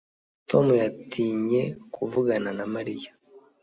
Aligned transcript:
Tom 0.49 0.65
yatinye 0.81 1.63
kuvugana 1.95 2.49
na 2.57 2.65
Mariya 2.73 3.11